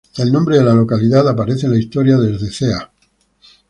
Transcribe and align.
El 0.15 0.31
nombre 0.31 0.57
de 0.57 0.63
la 0.63 0.73
localidad 0.73 1.29
aparece 1.29 1.67
en 1.67 1.73
la 1.73 1.77
historia 1.77 2.17
desde 2.17 2.49
ca. 2.71 2.91